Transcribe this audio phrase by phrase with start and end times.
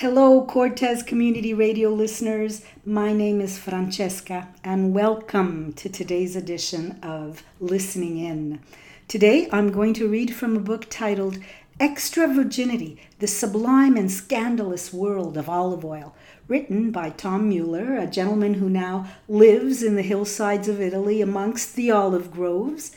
[0.00, 2.62] Hello, Cortez Community Radio listeners.
[2.86, 8.60] My name is Francesca, and welcome to today's edition of Listening In.
[9.08, 11.36] Today, I'm going to read from a book titled
[11.78, 16.14] Extra Virginity The Sublime and Scandalous World of Olive Oil,
[16.48, 21.76] written by Tom Mueller, a gentleman who now lives in the hillsides of Italy amongst
[21.76, 22.96] the olive groves.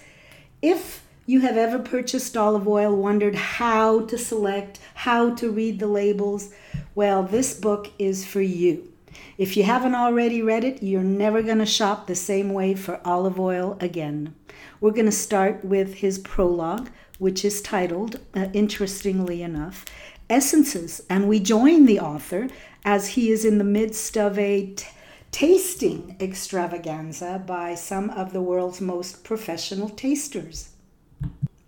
[0.62, 5.88] If you have ever purchased olive oil, wondered how to select, how to read the
[5.88, 6.54] labels,
[6.96, 8.92] well, this book is for you.
[9.38, 13.00] If you haven't already read it, you're never going to shop the same way for
[13.06, 14.36] olive oil again.
[14.80, 16.90] We're going to start with his prologue,
[17.20, 19.86] which is titled, uh, interestingly enough,
[20.30, 21.02] Essences.
[21.10, 22.48] And we join the author
[22.84, 24.86] as he is in the midst of a t-
[25.32, 30.73] tasting extravaganza by some of the world's most professional tasters.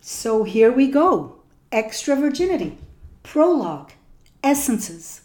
[0.07, 1.37] So here we go
[1.71, 2.77] Extra Virginity,
[3.23, 3.93] Prologue,
[4.43, 5.21] Essences.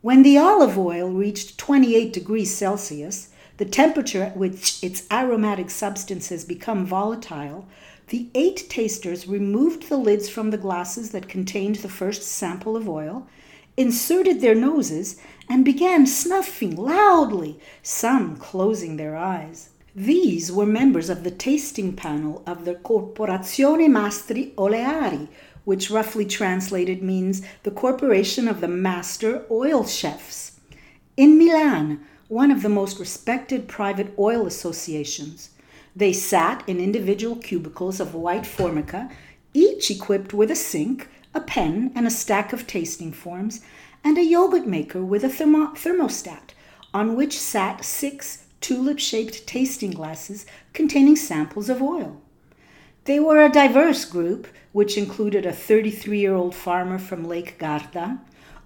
[0.00, 3.28] When the olive oil reached 28 degrees Celsius,
[3.58, 7.68] the temperature at which its aromatic substances become volatile,
[8.08, 12.88] the eight tasters removed the lids from the glasses that contained the first sample of
[12.88, 13.28] oil,
[13.76, 19.70] inserted their noses, and began snuffing loudly, some closing their eyes.
[19.96, 25.28] These were members of the tasting panel of the Corporazione Mastri Oleari,
[25.64, 30.58] which roughly translated means the Corporation of the Master Oil Chefs.
[31.16, 35.50] In Milan, one of the most respected private oil associations,
[35.94, 39.08] they sat in individual cubicles of white formica,
[39.52, 43.60] each equipped with a sink, a pen, and a stack of tasting forms,
[44.02, 46.52] and a yogurt maker with a thermo- thermostat,
[46.92, 52.22] on which sat six tulip shaped tasting glasses containing samples of oil.
[53.04, 58.20] They were a diverse group, which included a 33 year old farmer from Lake Garda,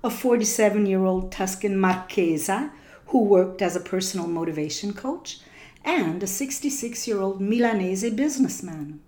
[0.05, 2.71] a 47 year old Tuscan Marchesa
[3.07, 5.41] who worked as a personal motivation coach,
[5.85, 9.01] and a 66 year old Milanese businessman.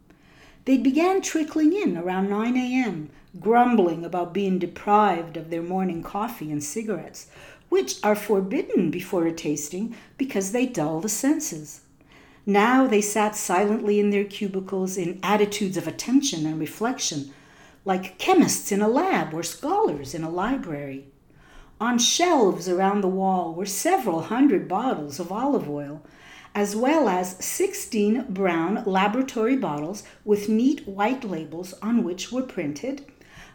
[0.64, 6.50] They began trickling in around 9 a.m., grumbling about being deprived of their morning coffee
[6.50, 7.28] and cigarettes,
[7.70, 11.80] which are forbidden before a tasting because they dull the senses.
[12.44, 17.32] Now they sat silently in their cubicles in attitudes of attention and reflection,
[17.86, 21.06] like chemists in a lab or scholars in a library.
[21.80, 26.02] On shelves around the wall were several hundred bottles of olive oil,
[26.54, 33.06] as well as 16 brown laboratory bottles with neat white labels on which were printed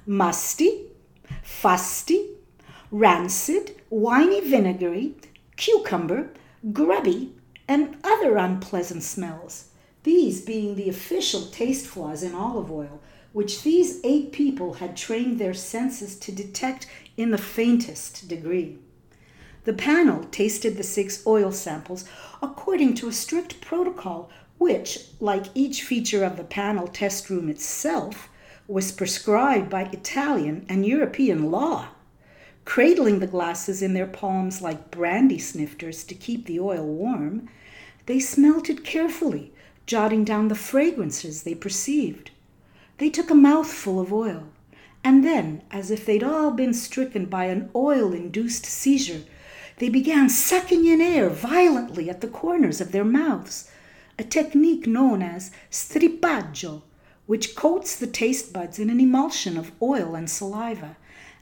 [0.07, 0.85] musty,
[1.43, 2.29] fusty,
[2.91, 5.15] rancid, winey vinegary,
[5.55, 6.31] cucumber,
[6.71, 7.33] grubby,
[7.67, 9.69] and other unpleasant smells,
[10.03, 13.01] these being the official taste flaws in olive oil,
[13.33, 16.87] which these eight people had trained their senses to detect
[17.17, 18.77] in the faintest degree.
[19.63, 22.05] The panel tasted the six oil samples
[22.41, 24.29] according to a strict protocol,
[24.59, 28.29] which, like each feature of the panel test room itself,
[28.67, 31.87] was prescribed by Italian and European law.
[32.65, 37.47] Cradling the glasses in their palms like brandy snifters to keep the oil warm,
[38.07, 39.53] they smelt it carefully,
[39.85, 42.31] jotting down the fragrances they perceived.
[42.97, 44.49] They took a mouthful of oil,
[45.03, 49.21] and then, as if they'd all been stricken by an oil induced seizure,
[49.77, 53.69] they began sucking in air violently at the corners of their mouths,
[54.17, 56.81] a technique known as strippaggio,
[57.27, 60.97] which coats the taste buds in an emulsion of oil and saliva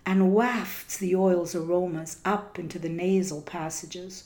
[0.06, 4.26] and wafts the oil's aromas up into the nasal passages.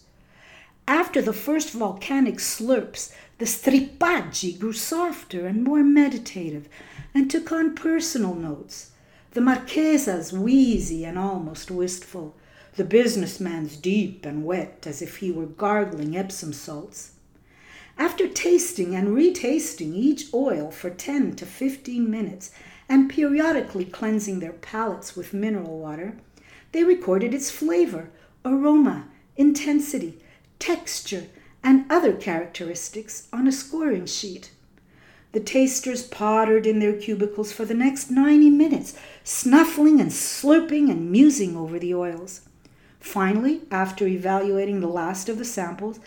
[0.88, 6.70] After the first volcanic slurps, the strippaggi grew softer and more meditative
[7.14, 8.92] and took on personal notes.
[9.32, 12.36] The Marchesa's wheezy and almost wistful,
[12.76, 17.12] the businessman's deep and wet as if he were gargling Epsom salts.
[17.98, 22.52] After tasting and retasting each oil for 10 to 15 minutes
[22.90, 26.16] and periodically cleansing their palates with mineral water,
[26.72, 28.10] they recorded its flavor,
[28.46, 30.20] aroma, intensity,
[30.60, 31.28] texture,
[31.64, 34.52] and other characteristics on a scoring sheet.
[35.34, 41.12] The tasters pottered in their cubicles for the next 90 minutes, snuffling and slurping and
[41.12, 42.42] musing over the oils.
[43.00, 46.00] Finally, after evaluating the last of the samples,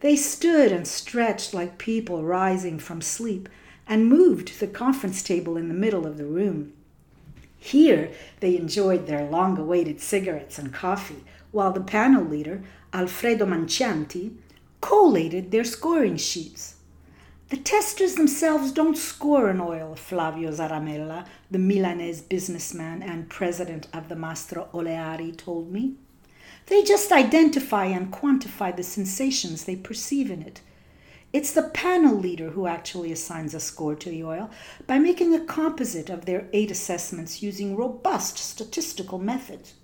[0.00, 3.48] they stood and stretched like people rising from sleep
[3.88, 6.72] and moved the conference table in the middle of the room.
[7.58, 12.62] Here they enjoyed their long awaited cigarettes and coffee, while the panel leader,
[12.92, 14.36] Alfredo Mancianti,
[14.80, 16.76] collated their scoring sheets.
[17.48, 24.10] The testers themselves don't score an oil, Flavio Zaramella, the Milanese businessman and president of
[24.10, 25.94] the Mastro Oleari, told me.
[26.66, 30.60] They just identify and quantify the sensations they perceive in it.
[31.30, 34.48] It's the panel leader who actually assigns a score to the oil
[34.86, 39.74] by making a composite of their eight assessments using robust statistical methods.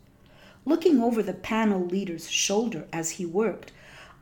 [0.65, 3.73] Looking over the panel leader's shoulder as he worked,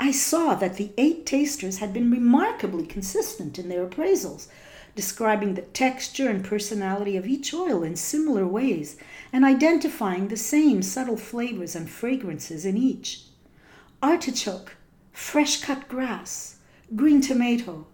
[0.01, 4.49] I saw that the eight tasters had been remarkably consistent in their appraisals,
[4.97, 8.97] describing the texture and personality of each oil in similar ways
[9.33, 13.23] and identifying the same subtle flavors and fragrances in each.
[14.03, 14.75] Artichoke,
[15.13, 16.57] fresh cut grass,
[16.94, 17.87] green tomato,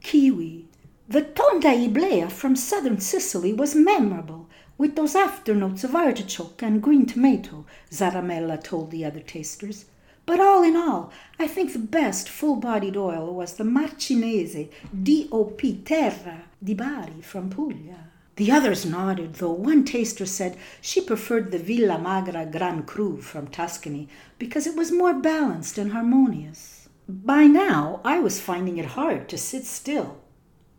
[0.00, 0.66] kiwi.
[1.08, 4.48] The tonda iblea from southern Sicily was memorable,
[4.78, 9.86] with those afternotes of artichoke and green tomato, Zaramella told the other tasters.
[10.24, 14.70] But all in all, I think the best full bodied oil was the Marcinese
[15.02, 18.10] DOP Terra di Bari from Puglia.
[18.36, 23.48] The others nodded, though one taster said she preferred the Villa Magra Gran Cru from
[23.48, 24.08] Tuscany
[24.38, 26.77] because it was more balanced and harmonious.
[27.10, 30.18] By now, I was finding it hard to sit still.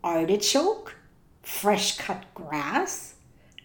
[0.03, 0.95] Artichoke?
[1.41, 3.15] Fresh cut grass?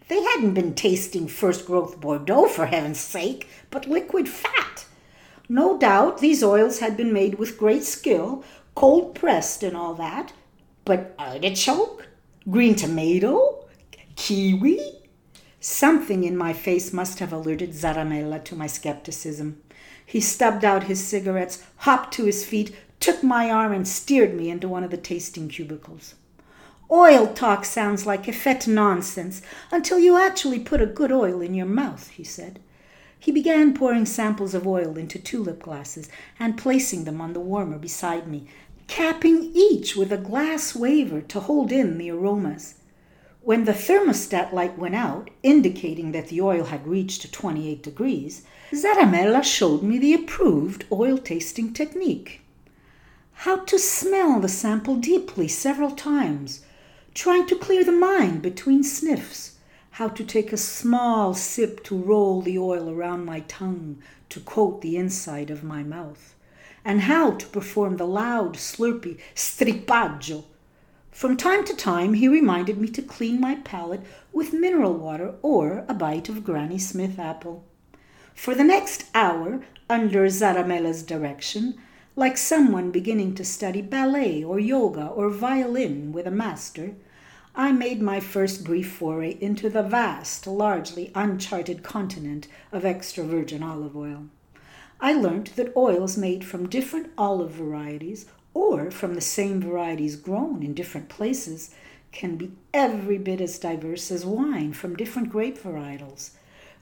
[0.09, 4.87] They hadn't been tasting first growth Bordeaux, for heaven's sake, but liquid fat.
[5.47, 8.43] No doubt these oils had been made with great skill,
[8.75, 10.33] cold pressed and all that.
[10.87, 12.09] But artichoke?
[12.49, 13.67] Green tomato?
[14.17, 15.03] Kiwi?
[15.61, 19.61] Something in my face must have alerted Zaramella to my skepticism.
[20.07, 24.51] He stubbed out his cigarettes, hopped to his feet, took my arm, and steered me
[24.51, 26.15] into one of the tasting cubicles.
[26.91, 29.43] Oil talk sounds like effete nonsense
[29.73, 32.61] until you actually put a good oil in your mouth, he said.
[33.19, 37.79] He began pouring samples of oil into tulip glasses and placing them on the warmer
[37.79, 38.47] beside me,
[38.87, 42.75] capping each with a glass waver to hold in the aromas.
[43.45, 48.41] When the thermostat light went out, indicating that the oil had reached 28 degrees,
[48.73, 52.41] Zaramella showed me the approved oil tasting technique.
[53.35, 56.63] How to smell the sample deeply several times,
[57.13, 59.59] trying to clear the mind between sniffs.
[59.91, 63.99] How to take a small sip to roll the oil around my tongue
[64.31, 66.35] to coat the inside of my mouth.
[66.83, 70.45] And how to perform the loud, slurpy strippaggio.
[71.15, 74.01] From time to time, he reminded me to clean my palate
[74.33, 77.65] with mineral water or a bite of Granny Smith apple.
[78.35, 81.79] For the next hour, under Zaramella's direction,
[82.17, 86.97] like someone beginning to study ballet or yoga or violin with a master,
[87.55, 93.63] I made my first brief foray into the vast, largely uncharted continent of extra virgin
[93.63, 94.25] olive oil.
[95.01, 100.63] I learnt that oils made from different olive varieties or from the same varieties grown
[100.63, 101.75] in different places
[102.13, 106.31] can be every bit as diverse as wine from different grape varietals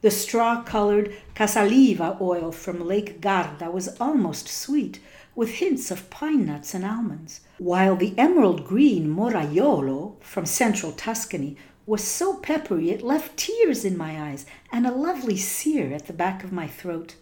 [0.02, 4.98] the straw colored casaliva oil from Lake Garda was almost sweet,
[5.36, 11.56] with hints of pine nuts and almonds, while the emerald green moraiolo from central Tuscany
[11.86, 16.12] was so peppery it left tears in my eyes and a lovely sear at the
[16.12, 17.14] back of my throat.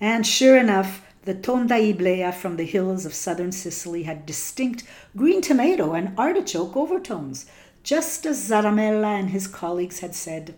[0.00, 4.84] And sure enough, the tonda iblea from the hills of southern Sicily had distinct
[5.16, 7.46] green tomato and artichoke overtones,
[7.82, 10.54] just as Zaramella and his colleagues had said.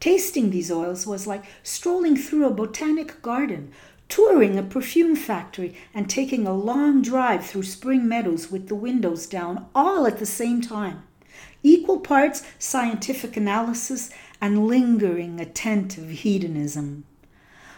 [0.00, 3.70] Tasting these oils was like strolling through a botanic garden,
[4.08, 9.26] touring a perfume factory, and taking a long drive through spring meadows with the windows
[9.26, 11.02] down all at the same time.
[11.62, 14.08] Equal parts scientific analysis
[14.40, 17.04] and lingering attentive hedonism.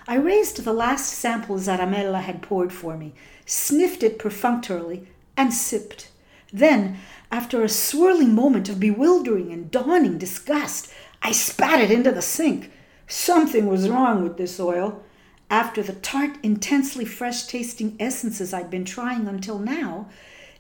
[0.06, 3.14] I raised the last sample Zaramella had poured for me,
[3.46, 6.11] sniffed it perfunctorily, and sipped.
[6.52, 6.99] Then,
[7.32, 10.92] after a swirling moment of bewildering and dawning disgust,
[11.23, 12.70] I spat it into the sink.
[13.08, 15.02] Something was wrong with this oil.
[15.50, 20.08] After the tart, intensely fresh tasting essences I'd been trying until now,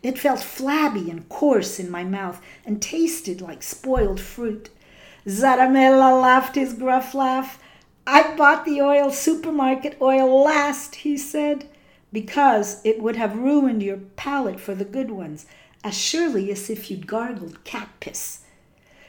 [0.02, 4.70] it felt flabby and coarse in my mouth and tasted like spoiled fruit.
[5.26, 7.58] Zaramella laughed his gruff laugh.
[8.06, 11.68] I bought the oil supermarket oil last, he said,
[12.12, 15.46] because it would have ruined your palate for the good ones,
[15.82, 18.40] as surely as if you'd gargled cat piss.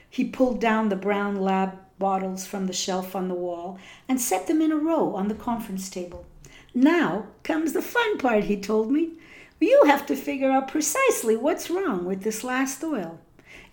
[0.09, 4.47] He pulled down the brown lab bottles from the shelf on the wall and set
[4.47, 6.25] them in a row on the conference table.
[6.73, 9.13] Now comes the fun part, he told me.
[9.59, 13.19] You have to figure out precisely what's wrong with this last oil.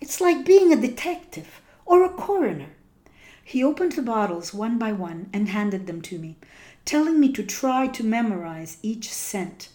[0.01, 2.69] It's like being a detective or a coroner.
[3.43, 6.37] He opened the bottles one by one and handed them to me,
[6.85, 9.69] telling me to try to memorize each scent.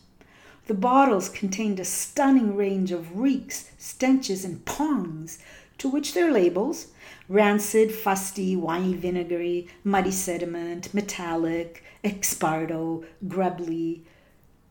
[0.66, 5.38] The bottles contained a stunning range of reeks, stenches, and pongs,
[5.78, 6.88] to which their labels
[7.28, 14.04] rancid, fusty, winey, vinegary, muddy sediment, metallic, esparto, grubbly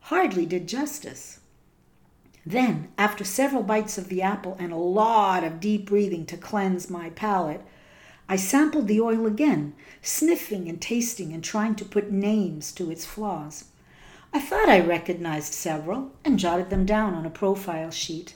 [0.08, 1.40] hardly did justice.
[2.46, 6.88] Then, after several bites of the apple and a lot of deep breathing to cleanse
[6.88, 7.60] my palate,
[8.28, 13.06] I sampled the oil again, sniffing and tasting and trying to put names to its
[13.06, 13.64] flaws.
[14.34, 18.34] I thought I recognized several and jotted them down on a profile sheet.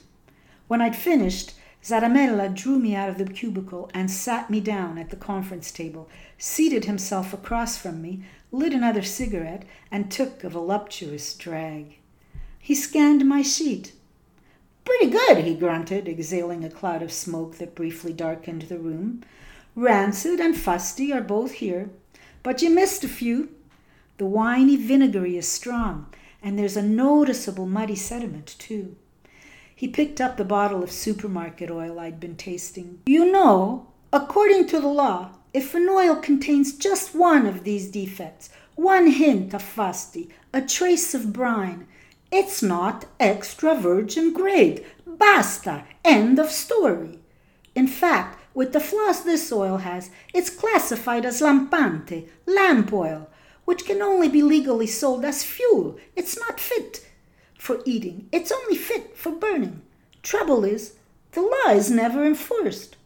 [0.67, 5.11] When I'd finished, Zaramella drew me out of the cubicle and sat me down at
[5.11, 11.35] the conference table, seated himself across from me, lit another cigarette, and took a voluptuous
[11.35, 11.97] drag.
[12.57, 13.91] He scanned my sheet.
[14.85, 19.21] Pretty good, he grunted, exhaling a cloud of smoke that briefly darkened the room.
[19.75, 21.89] Rancid and fusty are both here,
[22.43, 23.49] but you missed a few.
[24.17, 28.95] The winey vinegary is strong, and there's a noticeable muddy sediment, too.
[29.75, 32.99] He picked up the bottle of supermarket oil I'd been tasting.
[33.07, 38.49] You know, according to the law, if an oil contains just one of these defects,
[38.75, 41.87] one hint of fusty, a trace of brine,
[42.31, 44.85] it's not extra virgin grade.
[45.05, 45.85] Basta.
[46.05, 47.19] End of story.
[47.75, 53.29] In fact, with the flaws this oil has, it's classified as lampante, lamp oil,
[53.65, 55.97] which can only be legally sold as fuel.
[56.15, 57.07] It's not fit
[57.57, 59.81] for eating, it's only fit for burning.
[60.21, 60.95] Trouble is,
[61.31, 62.97] the law is never enforced.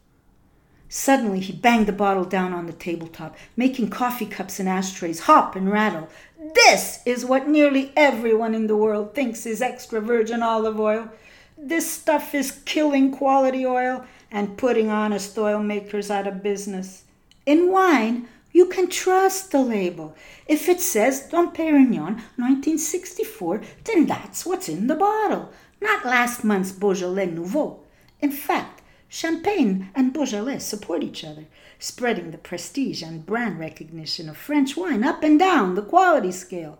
[0.90, 5.54] Suddenly, he banged the bottle down on the tabletop, making coffee cups and ashtrays hop
[5.54, 6.08] and rattle.
[6.54, 11.10] This is what nearly everyone in the world thinks is extra virgin olive oil.
[11.58, 17.04] This stuff is killing quality oil and putting honest oil makers out of business.
[17.46, 20.14] In wine, you can trust the label.
[20.46, 26.72] If it says Dom Perignon 1964, then that's what's in the bottle, not last month's
[26.72, 27.80] Beaujolais Nouveau.
[28.20, 31.46] In fact, Champagne and Beaujolais support each other,
[31.78, 36.78] spreading the prestige and brand recognition of French wine up and down the quality scale.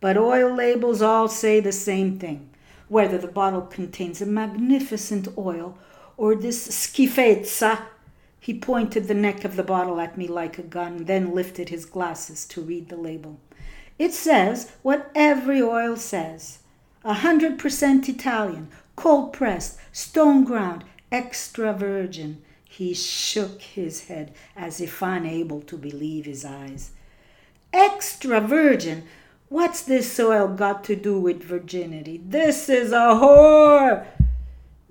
[0.00, 2.50] But oil labels all say the same thing
[2.88, 5.76] whether the bottle contains a magnificent oil
[6.16, 7.82] or this schifezza.
[8.38, 11.84] He pointed the neck of the bottle at me like a gun, then lifted his
[11.84, 13.40] glasses to read the label.
[13.98, 16.58] It says what every oil says
[17.04, 22.42] a hundred percent Italian, cold pressed, stone ground, extra virgin.
[22.64, 26.90] He shook his head as if unable to believe his eyes.
[27.72, 29.04] Extra virgin?
[29.48, 32.20] What's this oil got to do with virginity?
[32.24, 34.04] This is a whore!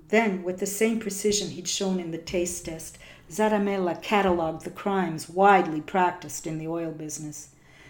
[0.08, 2.98] Then, with the same precision he'd shown in the taste test,
[3.30, 7.48] Zaramella catalogued the crimes widely practiced in the oil business.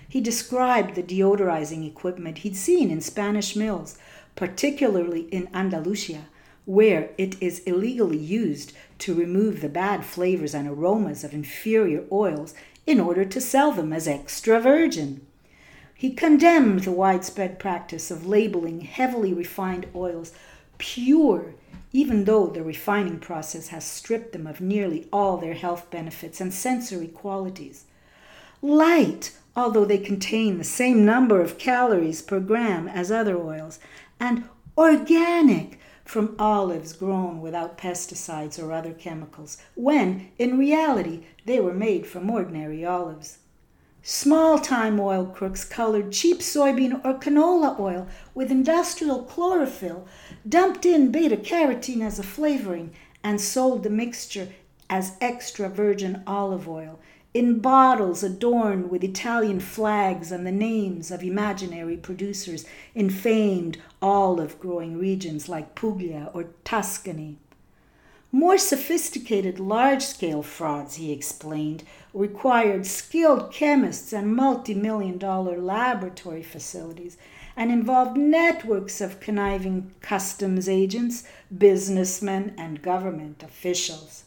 [0.09, 3.99] He described the deodorizing equipment he'd seen in Spanish mills,
[4.35, 6.27] particularly in Andalusia,
[6.65, 12.55] where it is illegally used to remove the bad flavors and aromas of inferior oils
[12.87, 15.27] in order to sell them as extra virgin.
[15.95, 20.33] He condemned the widespread practice of labeling heavily refined oils
[20.79, 21.55] pure
[21.93, 26.53] even though the refining process has stripped them of nearly all their health benefits and
[26.53, 27.85] sensory qualities.
[28.63, 33.79] Light, although they contain the same number of calories per gram as other oils,
[34.21, 34.45] and
[34.77, 42.07] organic from olives grown without pesticides or other chemicals, when in reality they were made
[42.07, 43.39] from ordinary olives.
[44.09, 50.07] Small time oil crooks colored cheap soybean or canola oil with industrial chlorophyll,
[50.49, 52.93] dumped in beta carotene as a flavoring,
[53.25, 54.51] and sold the mixture
[54.89, 57.01] as extra virgin olive oil
[57.35, 64.57] in bottles adorned with Italian flags and the names of imaginary producers in famed olive
[64.61, 67.39] growing regions like Puglia or Tuscany.
[68.33, 76.43] More sophisticated large scale frauds, he explained, required skilled chemists and multi million dollar laboratory
[76.43, 77.17] facilities
[77.57, 81.25] and involved networks of conniving customs agents,
[81.57, 84.25] businessmen, and government officials.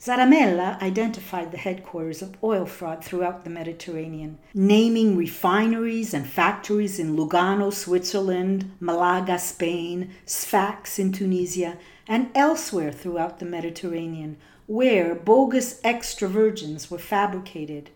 [0.00, 7.16] Zaramella identified the headquarters of oil fraud throughout the Mediterranean, naming refineries and factories in
[7.16, 11.76] Lugano, Switzerland, Malaga, Spain, Sfax in Tunisia,
[12.08, 17.90] and elsewhere throughout the Mediterranean, where bogus extra virgins were fabricated.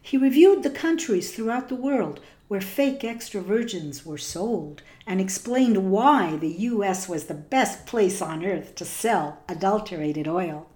[0.00, 5.90] He reviewed the countries throughout the world where fake extra virgins were sold and explained
[5.90, 7.08] why the U.S.
[7.08, 10.68] was the best place on earth to sell adulterated oil.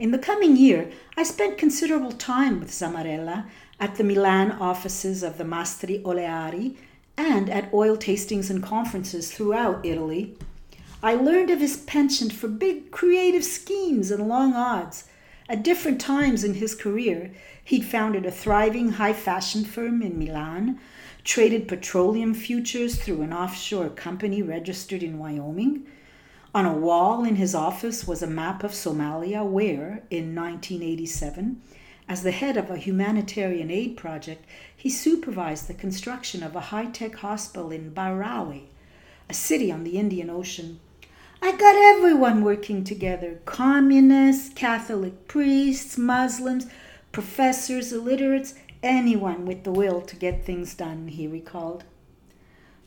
[0.00, 3.46] In the coming year, I spent considerable time with Zaramella
[3.78, 6.76] at the Milan offices of the Mastri Oleari
[7.16, 10.36] and at oil tastings and conferences throughout Italy.
[11.00, 15.04] I learned of his penchant for big creative schemes and long odds.
[15.48, 17.30] At different times in his career,
[17.62, 20.80] he'd founded a thriving high fashion firm in Milan,
[21.22, 25.86] traded petroleum futures through an offshore company registered in Wyoming.
[26.52, 31.62] On a wall in his office was a map of Somalia, where, in 1987,
[32.08, 34.44] as the head of a humanitarian aid project,
[34.76, 38.62] he supervised the construction of a high tech hospital in Barawe,
[39.30, 40.80] a city on the Indian Ocean.
[41.40, 46.66] I got everyone working together communists, Catholic priests, Muslims,
[47.12, 51.84] professors, illiterates, anyone with the will to get things done, he recalled.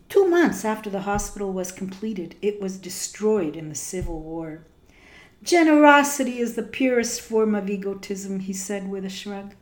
[0.10, 4.66] Two months after the hospital was completed, it was destroyed in the Civil War.
[5.42, 9.56] Generosity is the purest form of egotism, he said with a shrug.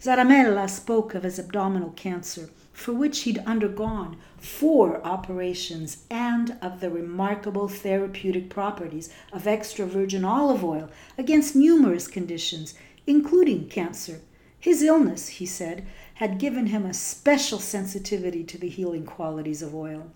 [0.00, 6.90] Zaramella spoke of his abdominal cancer, for which he'd undergone four operations, and of the
[6.90, 12.74] remarkable therapeutic properties of extra virgin olive oil against numerous conditions,
[13.06, 14.20] including cancer.
[14.58, 19.74] His illness, he said, had given him a special sensitivity to the healing qualities of
[19.74, 20.10] oil.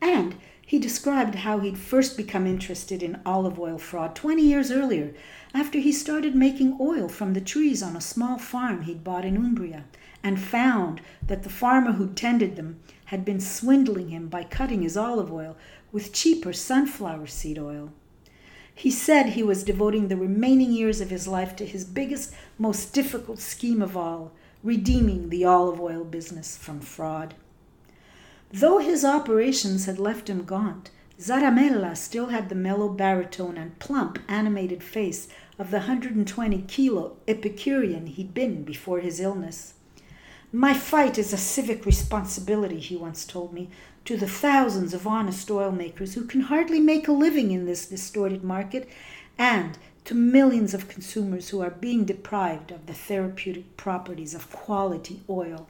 [0.00, 5.14] And he described how he'd first become interested in olive oil fraud 20 years earlier,
[5.52, 9.36] after he started making oil from the trees on a small farm he'd bought in
[9.36, 9.86] Umbria,
[10.22, 14.96] and found that the farmer who tended them had been swindling him by cutting his
[14.96, 15.56] olive oil
[15.92, 17.92] with cheaper sunflower seed oil.
[18.74, 22.92] He said he was devoting the remaining years of his life to his biggest, most
[22.92, 24.32] difficult scheme of all
[24.62, 27.34] redeeming the olive oil business from fraud.
[28.52, 34.20] Though his operations had left him gaunt, Zaramella still had the mellow baritone and plump,
[34.28, 39.74] animated face of the 120 kilo Epicurean he'd been before his illness.
[40.52, 43.68] My fight is a civic responsibility, he once told me,
[44.06, 47.84] to the thousands of honest oil makers who can hardly make a living in this
[47.84, 48.88] distorted market,
[49.36, 49.76] and
[50.06, 55.68] to millions of consumers who are being deprived of the therapeutic properties of quality oil.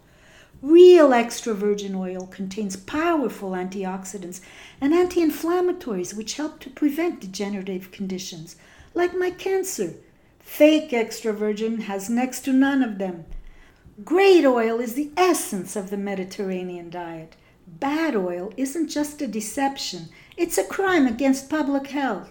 [0.62, 4.40] Real extra virgin oil contains powerful antioxidants
[4.80, 8.54] and anti inflammatories which help to prevent degenerative conditions,
[8.94, 9.94] like my cancer.
[10.38, 13.24] Fake extra virgin has next to none of them.
[14.04, 17.34] Great oil is the essence of the Mediterranean diet.
[17.66, 22.30] Bad oil isn't just a deception, it's a crime against public health.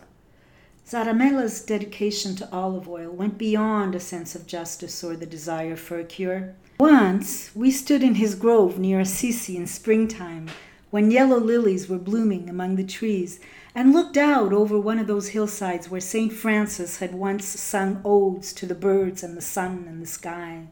[0.88, 5.99] Zaramella's dedication to olive oil went beyond a sense of justice or the desire for
[5.99, 6.56] a cure.
[6.80, 10.47] Once we stood in his grove near Assisi in springtime,
[10.89, 13.41] when yellow lilies were blooming among the trees,
[13.75, 16.32] and looked out over one of those hillsides where St.
[16.32, 20.67] Francis had once sung odes to the birds and the sun and the sky.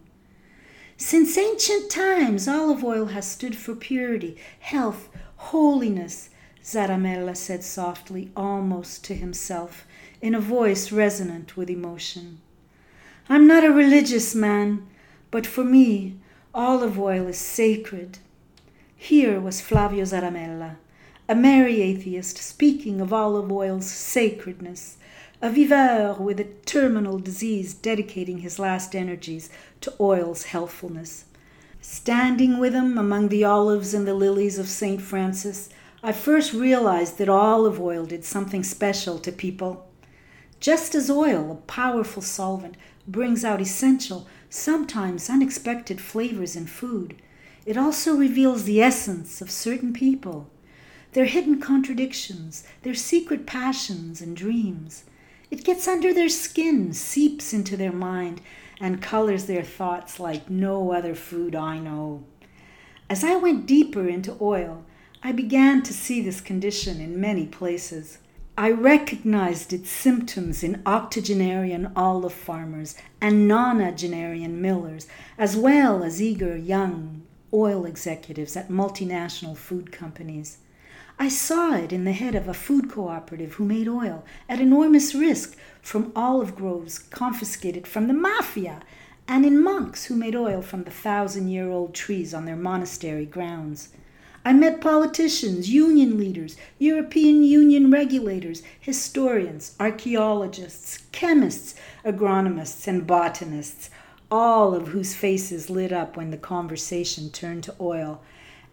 [0.97, 6.29] Since ancient times, olive oil has stood for purity, health, holiness,
[6.63, 9.86] Zaramella said softly, almost to himself,
[10.21, 12.39] in a voice resonant with emotion.
[13.27, 14.88] I'm not a religious man,
[15.31, 16.15] but for me,
[16.53, 18.19] olive oil is sacred.
[18.95, 20.77] Here was Flavio Zaramella,
[21.27, 24.95] a merry atheist speaking of olive oil's sacredness,
[25.45, 29.47] a viveur with a terminal disease dedicating his last energies
[29.79, 31.25] to oil's healthfulness.
[31.79, 34.99] Standing with him among the olives and the lilies of St.
[34.99, 35.69] Francis,
[36.01, 39.88] I first realized that olive oil did something special to people.
[40.60, 42.75] Just as oil, a powerful solvent,
[43.08, 47.21] brings out essential, sometimes unexpected flavors in food,
[47.67, 50.49] it also reveals the essence of certain people,
[51.12, 55.03] their hidden contradictions, their secret passions and dreams.
[55.51, 58.41] It gets under their skin, seeps into their mind,
[58.79, 62.23] and colors their thoughts like no other food I know.
[63.10, 64.84] As I went deeper into oil,
[65.21, 68.19] I began to see this condition in many places.
[68.58, 76.55] I recognized its symptoms in octogenarian olive farmers and nonagenarian millers, as well as eager
[76.55, 80.58] young oil executives at multinational food companies.
[81.17, 85.15] I saw it in the head of a food cooperative who made oil at enormous
[85.15, 88.82] risk from olive groves confiscated from the mafia,
[89.28, 93.25] and in monks who made oil from the thousand year old trees on their monastery
[93.25, 93.89] grounds.
[94.43, 101.73] I met politicians, union leaders, European Union regulators, historians, archaeologists, chemists,
[102.04, 103.89] agronomists, and botanists,
[104.30, 108.21] all of whose faces lit up when the conversation turned to oil,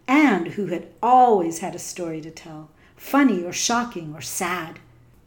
[0.07, 4.79] and who had always had a story to tell, funny or shocking or sad.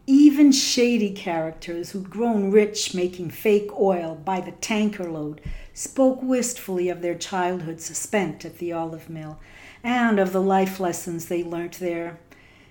[0.06, 5.40] Even shady characters who'd grown rich making fake oil by the tanker load
[5.74, 9.38] spoke wistfully of their childhoods spent at the olive mill
[9.82, 12.18] and of the life lessons they learnt there.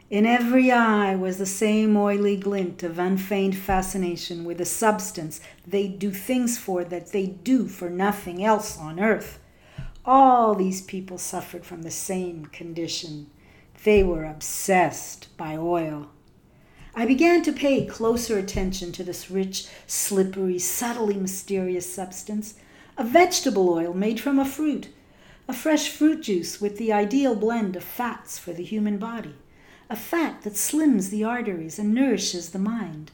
[0.10, 5.98] In every eye was the same oily glint of unfeigned fascination with the substance they'd
[5.98, 9.40] do things for that they'd do for nothing else on earth.
[10.08, 13.28] All these people suffered from the same condition.
[13.84, 16.12] They were obsessed by oil.
[16.94, 22.54] I began to pay closer attention to this rich, slippery, subtly mysterious substance,
[22.98, 24.90] a vegetable oil made from a fruit,
[25.48, 29.36] a fresh fruit juice with the ideal blend of fats for the human body,
[29.90, 33.12] a fat that slims the arteries and nourishes the mind,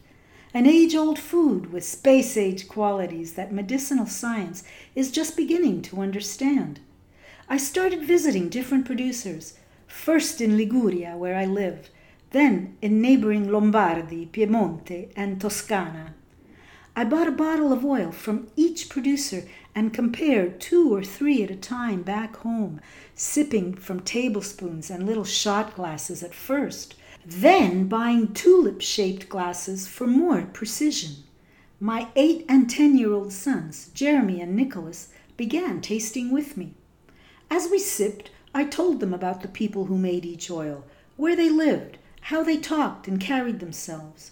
[0.53, 4.63] an age old food with space age qualities that medicinal science
[4.95, 6.79] is just beginning to understand.
[7.47, 11.89] I started visiting different producers, first in Liguria, where I live
[12.31, 16.13] then in neighboring Lombardy, Piemonte, and Toscana.
[16.95, 21.51] I bought a bottle of oil from each producer and compared two or three at
[21.51, 22.81] a time back home,
[23.15, 30.07] sipping from tablespoons and little shot glasses at first, then buying tulip shaped glasses for
[30.07, 31.17] more precision.
[31.79, 36.73] My eight and ten year old sons, Jeremy and Nicholas, began tasting with me.
[37.49, 40.83] As we sipped, I told them about the people who made each oil,
[41.15, 44.31] where they lived, how they talked and carried themselves.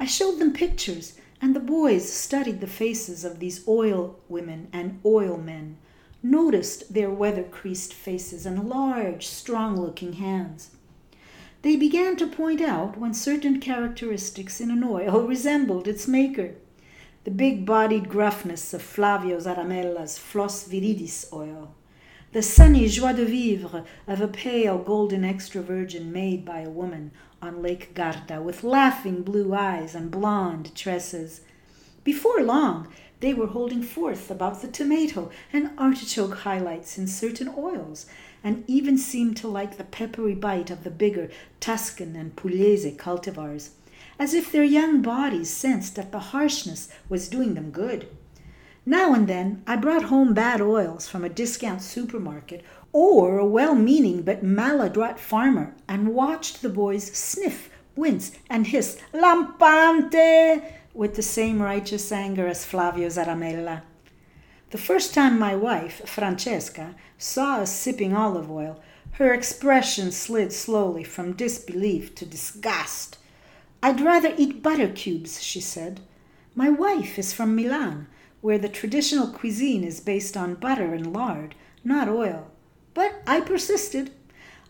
[0.00, 5.00] I showed them pictures, and the boys studied the faces of these oil women and
[5.04, 5.76] oil men,
[6.22, 10.70] noticed their weather creased faces and large, strong looking hands.
[11.62, 16.54] They began to point out when certain characteristics in an oil resembled its maker.
[17.24, 21.74] The big bodied gruffness of Flavio Zaramella's Flos Viridis oil,
[22.32, 27.10] the sunny joie de vivre of a pale golden extra virgin made by a woman
[27.42, 31.40] on Lake Garda with laughing blue eyes and blonde tresses.
[32.14, 32.88] Before long,
[33.20, 38.06] they were holding forth about the tomato and artichoke highlights in certain oils,
[38.42, 41.28] and even seemed to like the peppery bite of the bigger
[41.60, 43.72] Tuscan and Pugliese cultivars,
[44.18, 48.08] as if their young bodies sensed that the harshness was doing them good.
[48.86, 53.74] Now and then I brought home bad oils from a discount supermarket or a well
[53.74, 61.22] meaning but maladroit farmer and watched the boys sniff, wince, and hiss Lampante with the
[61.22, 63.82] same righteous anger as Flavio Zaramella.
[64.70, 68.80] The first time my wife, Francesca, saw us sipping olive oil,
[69.12, 73.18] her expression slid slowly from disbelief to disgust.
[73.82, 76.00] I'd rather eat butter cubes, she said.
[76.54, 78.08] My wife is from Milan
[78.40, 82.50] where the traditional cuisine is based on butter and lard, not oil.
[82.94, 84.10] But I persisted.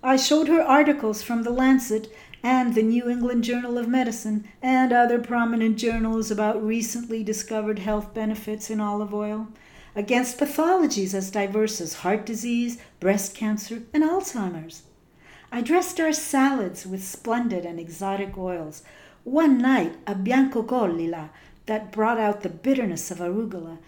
[0.03, 4.93] I showed her articles from The Lancet and the New England Journal of Medicine and
[4.93, 9.49] other prominent journals about recently discovered health benefits in olive oil
[9.95, 14.83] against pathologies as diverse as heart disease, breast cancer, and Alzheimer's.
[15.51, 18.83] I dressed our salads with splendid and exotic oils.
[19.25, 21.31] One night, a biancolilla,
[21.67, 23.79] that brought out the bitterness of arugula.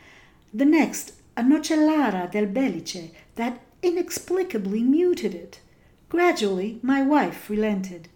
[0.53, 5.61] The next, a nocellara del Belice that inexplicably muted it.
[6.09, 8.09] Gradually, my wife relented.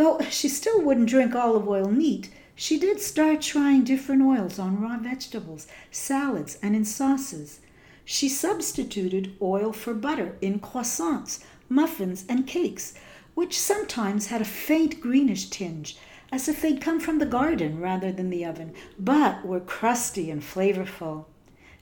[0.00, 4.80] Though she still wouldn't drink olive oil neat, she did start trying different oils on
[4.80, 7.60] raw vegetables, salads, and in sauces.
[8.06, 12.94] She substituted oil for butter in croissants, muffins, and cakes,
[13.34, 15.98] which sometimes had a faint greenish tinge
[16.32, 20.40] as if they'd come from the garden rather than the oven, but were crusty and
[20.40, 21.26] flavorful.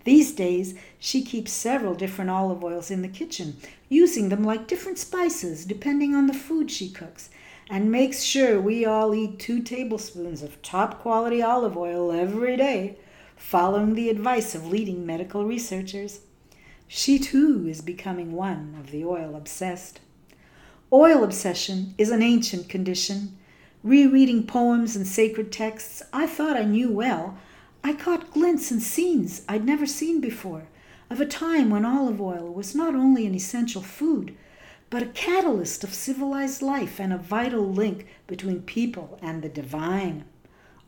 [0.03, 4.99] These days, she keeps several different olive oils in the kitchen, using them like different
[4.99, 7.31] spices depending on the food she cooks,
[7.71, 12.99] and makes sure we all eat two tablespoons of top quality olive oil every day,
[13.37, 16.21] following the advice of leading medical researchers.
[16.87, 20.01] She too is becoming one of the oil obsessed.
[20.93, 23.37] Oil obsession is an ancient condition
[23.85, 27.39] Rereading poems and sacred texts I thought I knew well,
[27.85, 30.67] I caught glints and scenes I'd never seen before
[31.09, 34.37] of a time when olive oil was not only an essential food,
[34.91, 40.25] but a catalyst of civilized life and a vital link between people and the divine.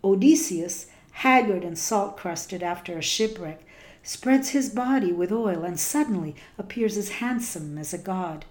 [0.03, 3.61] Odysseus, haggard and salt crusted after a shipwreck,
[4.03, 8.47] spreads his body with oil and suddenly appears as handsome as a god.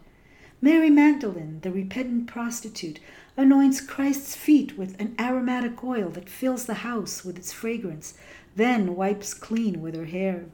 [0.62, 3.00] Mary Magdalene, the repentant prostitute,
[3.38, 8.14] anoints Christ's feet with an aromatic oil that fills the house with its fragrance,
[8.56, 10.46] then wipes clean with her hair.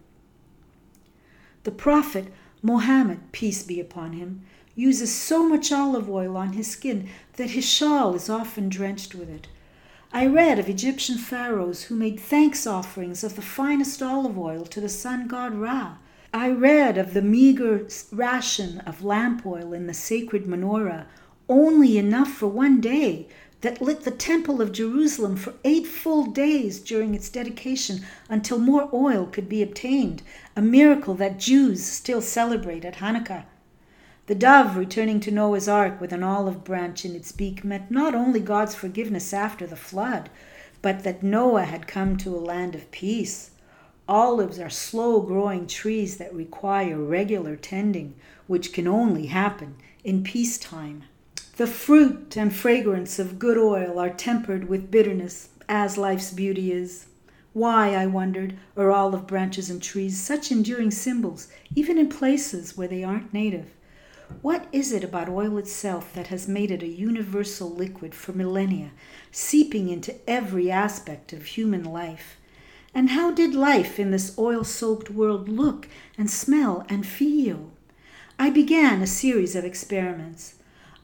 [1.64, 2.28] The prophet
[2.62, 4.42] Mohammed, peace be upon him,
[4.76, 9.30] uses so much olive oil on his skin that his shawl is often drenched with
[9.30, 9.48] it.
[10.12, 14.80] I read of Egyptian pharaohs who made thanks offerings of the finest olive oil to
[14.80, 15.96] the sun god Ra.
[16.34, 21.06] I read of the meager ration of lamp oil in the sacred menorah,
[21.48, 23.28] only enough for one day,
[23.62, 28.90] that lit the Temple of Jerusalem for eight full days during its dedication until more
[28.94, 30.22] oil could be obtained,
[30.56, 33.46] a miracle that Jews still celebrate at Hanukkah.
[34.28, 38.16] The dove returning to Noah's ark with an olive branch in its beak meant not
[38.16, 40.32] only God's forgiveness after the flood,
[40.82, 43.52] but that Noah had come to a land of peace.
[44.08, 48.16] Olives are slow growing trees that require regular tending,
[48.48, 51.04] which can only happen in peacetime.
[51.58, 57.06] The fruit and fragrance of good oil are tempered with bitterness, as life's beauty is.
[57.54, 62.88] Why, I wondered, are olive branches and trees such enduring symbols, even in places where
[62.88, 63.68] they aren't native?
[64.42, 68.92] What is it about oil itself that has made it a universal liquid for millennia,
[69.32, 72.38] seeping into every aspect of human life?
[72.94, 77.72] And how did life in this oil soaked world look and smell and feel?
[78.40, 80.56] I began a series of experiments.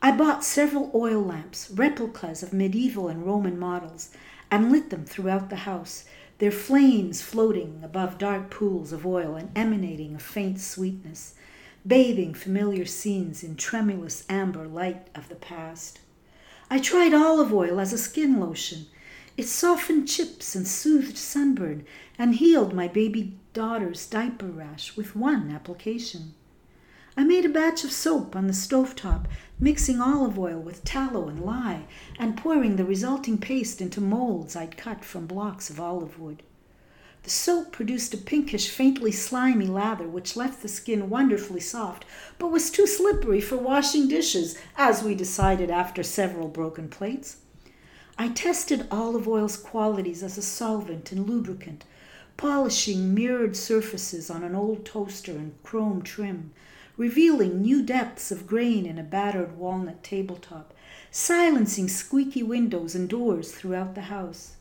[0.02, 4.10] I bought several oil lamps, replicas of medieval and Roman models,
[4.50, 6.06] and lit them throughout the house,
[6.40, 11.36] their flames floating above dark pools of oil and emanating a faint sweetness,
[11.86, 16.00] bathing familiar scenes in tremulous amber light of the past.
[16.70, 18.86] I tried olive oil as a skin lotion.
[19.36, 21.86] It softened chips and soothed sunburn
[22.20, 26.34] and healed my baby daughter's diaper rash with one application.
[27.18, 29.28] I made a batch of soap on the stove top,
[29.60, 31.86] mixing olive oil with tallow and lye,
[32.18, 36.44] and pouring the resulting paste into molds I'd cut from blocks of olive wood.
[37.24, 42.04] The soap produced a pinkish, faintly slimy lather which left the skin wonderfully soft,
[42.40, 47.38] but was too slippery for washing dishes, as we decided after several broken plates.
[48.18, 51.86] I tested olive oil's qualities as a solvent and lubricant,
[52.38, 56.52] polishing mirrored surfaces on an old toaster and chrome trim,
[56.98, 60.74] revealing new depths of grain in a battered walnut tabletop,
[61.12, 64.54] silencing squeaky windows and doors throughout the house.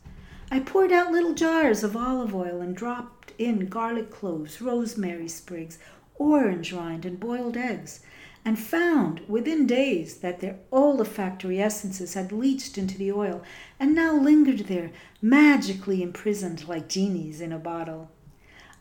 [0.52, 5.78] I poured out little jars of olive oil and dropped in garlic cloves, rosemary sprigs,
[6.16, 8.00] orange rind, and boiled eggs,
[8.44, 13.42] and found within days that their olfactory essences had leached into the oil
[13.78, 14.90] and now lingered there,
[15.22, 18.10] magically imprisoned like genies in a bottle.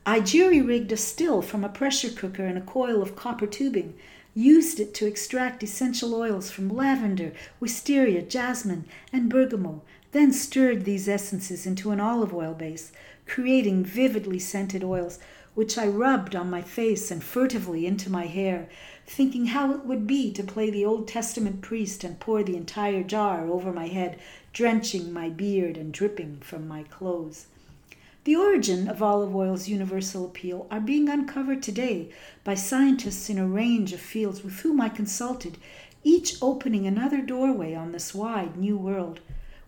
[0.07, 3.93] I jury rigged a still from a pressure cooker and a coil of copper tubing,
[4.33, 11.07] used it to extract essential oils from lavender, wisteria, jasmine, and bergamot, then stirred these
[11.07, 12.91] essences into an olive oil base,
[13.27, 15.19] creating vividly scented oils,
[15.53, 18.69] which I rubbed on my face and furtively into my hair,
[19.05, 23.03] thinking how it would be to play the Old Testament priest and pour the entire
[23.03, 24.19] jar over my head,
[24.53, 27.47] drenching my beard and dripping from my clothes.
[28.25, 32.09] The origin of olive oil's universal appeal are being uncovered today
[32.43, 35.57] by scientists in a range of fields with whom I consulted,
[36.03, 39.19] each opening another doorway on this wide new world.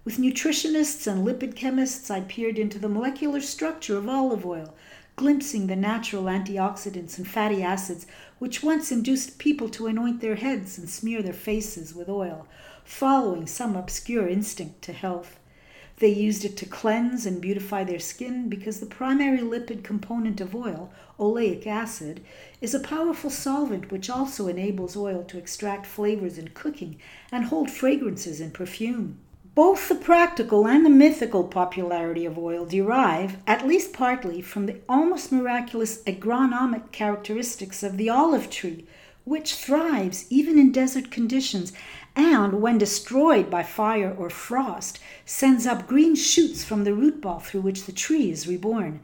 [0.03, 4.73] With nutritionists and lipid chemists, I peered into the molecular structure of olive oil,
[5.15, 8.07] glimpsing the natural antioxidants and fatty acids
[8.39, 12.47] which once induced people to anoint their heads and smear their faces with oil,
[12.83, 15.39] following some obscure instinct to health.
[15.97, 20.55] They used it to cleanse and beautify their skin because the primary lipid component of
[20.55, 22.21] oil, oleic acid,
[22.59, 26.97] is a powerful solvent which also enables oil to extract flavors in cooking
[27.31, 29.19] and hold fragrances in perfume.
[29.53, 34.77] Both the practical and the mythical popularity of oil derive, at least partly, from the
[34.87, 38.85] almost miraculous agronomic characteristics of the olive tree,
[39.25, 41.73] which thrives even in desert conditions
[42.15, 47.39] and, when destroyed by fire or frost, sends up green shoots from the root ball
[47.39, 49.01] through which the tree is reborn.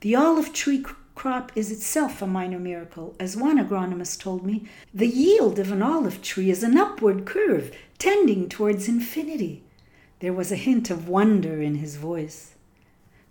[0.00, 3.16] The olive tree crop is itself a minor miracle.
[3.18, 7.74] As one agronomist told me, the yield of an olive tree is an upward curve
[7.98, 9.62] tending towards infinity.
[10.20, 12.54] There was a hint of wonder in his voice.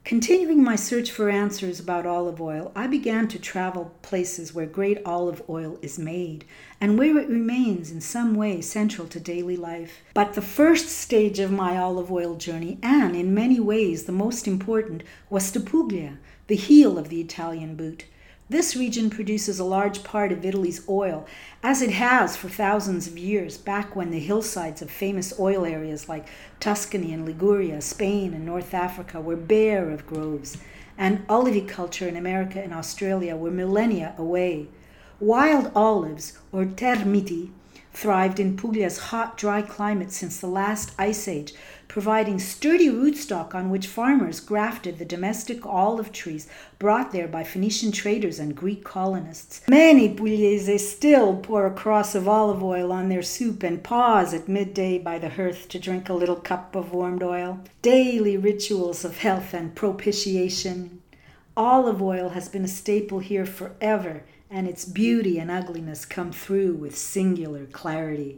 [0.03, 4.99] Continuing my search for answers about olive oil, I began to travel places where great
[5.03, 6.45] olive oil is made
[6.79, 10.01] and where it remains in some way central to daily life.
[10.13, 14.47] But the first stage of my olive oil journey, and in many ways the most
[14.47, 18.05] important, was to Puglia, the heel of the Italian boot.
[18.47, 21.25] This region produces a large part of Italy's oil,
[21.63, 26.07] as it has for thousands of years, back when the hillsides of famous oil areas
[26.07, 26.27] like
[26.59, 30.57] Tuscany and Liguria, Spain and North Africa were bare of groves,
[30.95, 34.67] and oliviculture in America and Australia were millennia away.
[35.19, 37.49] Wild olives, or termiti,
[37.93, 41.55] thrived in Puglia's hot, dry climate since the last ice age,
[41.95, 46.45] providing sturdy rootstock on which farmers grafted the domestic olive trees
[46.77, 49.61] brought there by Phoenician traders and Greek colonists.
[49.69, 54.49] Many Pugliese still pour a cross of olive oil on their soup and pause at
[54.49, 57.61] midday by the hearth to drink a little cup of warmed oil.
[57.81, 61.01] Daily rituals of health and propitiation.
[61.55, 66.73] Olive oil has been a staple here forever, and its beauty and ugliness come through
[66.73, 68.33] with singular clarity.